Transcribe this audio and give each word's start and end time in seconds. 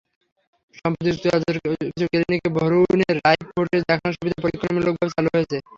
সম্প্রতি 0.75 1.09
যুক্তরাজ্যের 1.09 1.57
কিছু 1.85 2.05
ক্লিনিকে 2.11 2.49
ভ্রূণের 2.57 3.15
লাইভ 3.25 3.43
ফুটেজ 3.51 3.81
দেখার 3.89 4.11
সুবিধা 4.15 4.37
পরীক্ষামূলকভাবে 4.43 5.13
চালু 5.15 5.29
হয়েছে। 5.35 5.57